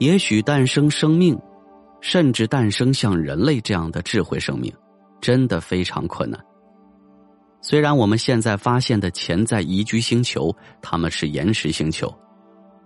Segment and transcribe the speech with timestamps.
[0.00, 1.38] 也许诞生生命，
[2.00, 4.72] 甚至诞生像人类这样的智慧生命，
[5.20, 6.42] 真的非常困难。
[7.60, 12.10] 虽然我们现在发现的潜在宜居星球，它们是岩石星球，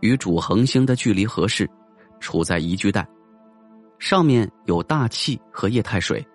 [0.00, 1.70] 与主恒星的距离合适，
[2.18, 3.06] 处在宜居带，
[4.00, 6.26] 上面有大气和液态水，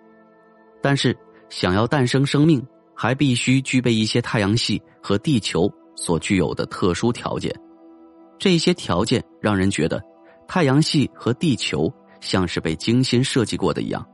[0.80, 1.14] 但是
[1.50, 7.54] 想要诞生生命，还必须具备一些太阳系和地球所具有的特殊条件。
[8.38, 10.02] 这些条件让人觉得。
[10.52, 11.88] 太阳系和地球
[12.20, 14.04] 像是被精心设计过的一样。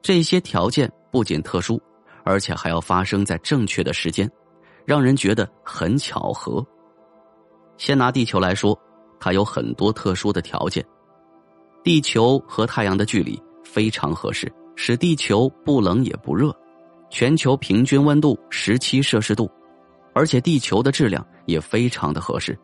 [0.00, 1.82] 这些条件不仅特殊，
[2.22, 4.30] 而且还要发生在正确的时间，
[4.84, 6.64] 让人觉得很巧合。
[7.78, 8.78] 先拿地球来说，
[9.18, 10.86] 它有很多特殊的条件。
[11.82, 16.56] 地球和太阳的距离非常合适，使地球不冷也不热，
[17.10, 19.50] 全球平均温度十七摄氏度，
[20.14, 22.56] 而且地球的质量也非常的合适。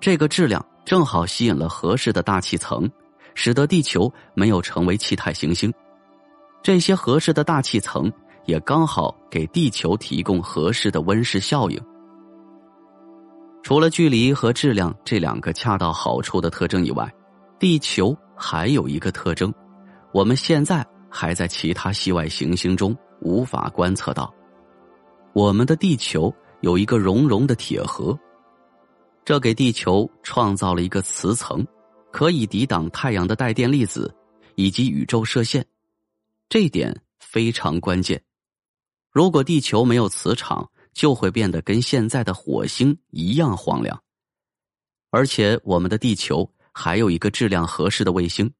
[0.00, 0.60] 这个质量。
[0.88, 2.90] 正好吸引了合适的大气层，
[3.34, 5.70] 使得地球没有成为气态行星。
[6.62, 8.10] 这些合适的大气层
[8.46, 11.78] 也刚好给地球提供合适的温室效应。
[13.62, 17.06] 除了距离和质量这两个恰到好处的特征以外，
[17.58, 19.52] 地球还有一个特征，
[20.10, 24.32] 我们现在还在其他系外行星中无法观测到。
[25.34, 28.18] 我们的地球有一个熔融的铁盒。
[29.28, 31.62] 这给地球创造了一个磁层，
[32.10, 34.16] 可以抵挡太阳的带电粒子
[34.54, 35.66] 以及宇宙射线，
[36.48, 38.22] 这点非常关键。
[39.12, 44.02] 如果地球没有磁场，就会变得跟现在的火星一样荒凉。
[45.10, 48.50] 而且，我们的地球还有一个质量合适的卫星，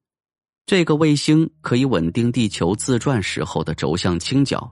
[0.67, 4.71] 这个卫星可以稳定地球自转时候的轴向倾角，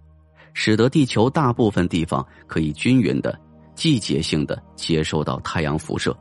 [0.53, 3.46] 使得地球大部分地方可以均匀的。
[3.77, 6.17] 季节性的接受到太阳辐射，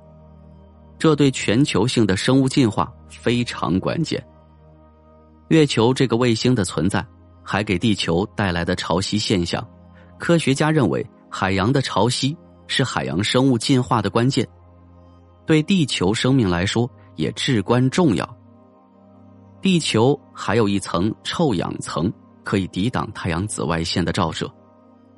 [0.99, 4.23] 这对全球性的生物进化非常关键。
[5.49, 7.05] 月球这个卫星的存在，
[7.43, 9.67] 还给地球带来的潮汐现象，
[10.19, 12.37] 科学家认为海洋的潮汐
[12.67, 14.47] 是海洋生物进化的关键，
[15.47, 18.37] 对地球生命来说也至关重要。
[19.63, 22.13] 地球还有一层臭氧层，
[22.45, 24.53] 可以抵挡太阳紫外线的照射。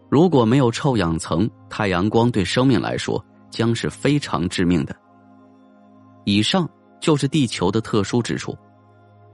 [0.08, 4.96] 如果没有臭氧层，太阳光对生命来说将是非常致命的。
[6.24, 6.69] 以上
[7.00, 8.56] 就是地球的特殊之处，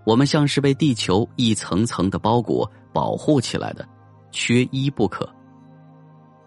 [0.04, 3.88] 我们像是被地球一层层的包裹保护起来的，
[4.30, 5.28] 缺一不可。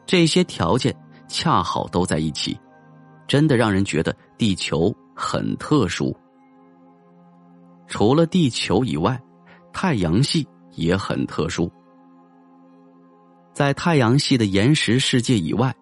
[0.06, 0.96] 这些条件
[1.28, 2.58] 恰好都在一起，
[3.28, 6.16] 真的让人觉得地球很特殊。
[7.88, 9.22] 除了地球以外，
[9.74, 11.72] 太阳系也很特殊。
[13.58, 15.76] 在太阳系的岩石世界以外，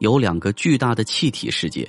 [0.00, 1.88] 有两个巨大的气体世界，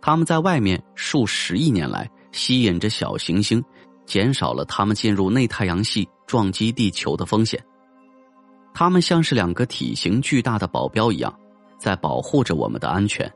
[0.00, 3.62] 它们在外面数十亿年来吸引着小行星，
[4.06, 7.62] 减少了它们进入内太阳系撞击地球的风险。
[8.72, 11.38] 它们像是两个体型巨大的保镖一样，
[11.78, 13.30] 在保护着我们的安全。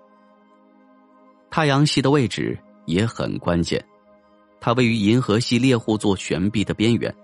[1.51, 3.85] 太阳系的位置也很关键，
[4.63, 7.15] 它位于银河系猎户座悬臂的边缘，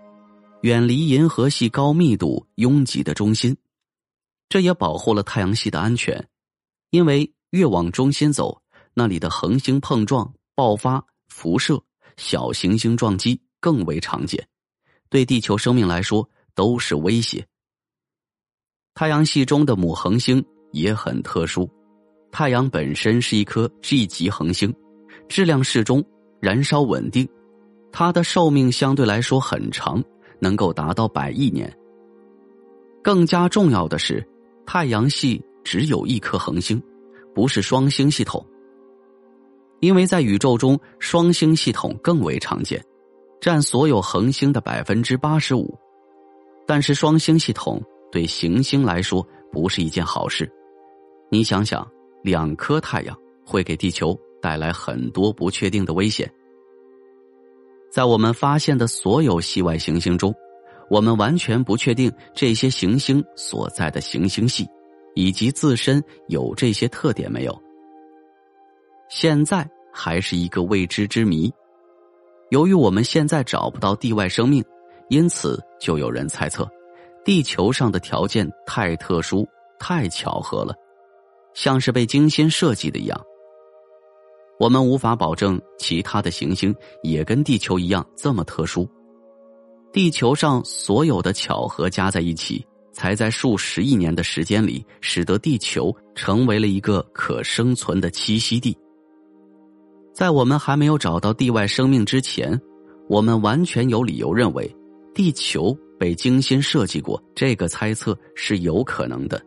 [0.60, 3.56] 远离银河系高密度拥挤的中心。
[4.50, 6.28] 这也保护了太阳系的安全，
[6.90, 8.60] 因为越往中心走，
[8.92, 11.80] 那里的恒星碰撞、爆发、辐射、
[12.16, 14.44] 小行星撞击更为常见，
[15.08, 17.46] 对地球生命来说都是威胁。
[18.92, 21.70] 太阳系中的母恒星也很特殊，
[22.32, 24.74] 太阳本身是一颗 G 级恒星，
[25.28, 26.04] 质量适中，
[26.40, 27.26] 燃烧稳定，
[27.92, 30.02] 它的寿命相对来说很长，
[30.40, 31.72] 能够达到百亿年。
[33.00, 34.26] 更加重要的是。
[34.66, 36.82] 太阳系只有一颗恒星，
[37.34, 38.44] 不是双星系统。
[39.80, 42.84] 因为在宇宙中，双星系统更为常见，
[43.40, 45.76] 占所有恒星的百分之八十五。
[46.66, 50.50] 但是双星系统对行星来说不是一件好事。
[51.30, 51.86] 你想想，
[52.22, 56.30] 两颗太阳会给地球带来很多不确定的危险。
[57.90, 60.32] 在我们发现的所有系外行星中。
[60.90, 64.66] 我们完全不确定这些行星所在的行星系，
[65.14, 67.62] 以及自身有这些特点没有。
[69.08, 71.50] 现在还是一个未知之谜。
[72.50, 74.64] 由于我们现在找不到地外生命，
[75.08, 76.68] 因此就有人猜测，
[77.24, 79.46] 地球上的条件太特殊、
[79.78, 80.74] 太巧合了，
[81.54, 83.20] 像是被精心设计的一样。
[84.58, 88.88] 我们无法保证其他的行星也跟地球一样这么特殊。
[89.92, 98.76] 地球上所有的巧合加在一起，才在数十亿年的时间里，使得地球成为了一个可生存的栖息地。
[100.12, 102.60] 在我们还没有找到地外生命之前，
[103.08, 104.72] 我们完全有理由认为
[105.12, 107.20] 地球被精心设计过。
[107.34, 109.40] 这个猜测是有可能的，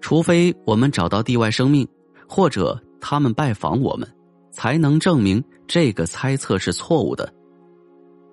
[0.00, 1.88] 除非我们找到地外生命，
[2.28, 4.06] 或者他们拜访我们，
[4.50, 7.32] 才能证明这个猜测是错误的。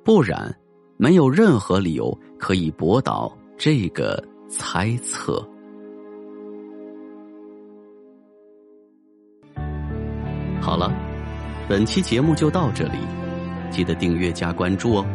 [0.07, 0.55] 不然，
[0.95, 5.45] 没有任何理由可以驳倒这个猜测。
[10.61, 10.89] 好了，
[11.67, 12.99] 本期节目就到这里，
[13.69, 15.05] 记得订阅加关注哦。